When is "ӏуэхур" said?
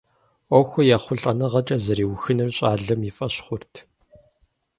0.47-0.85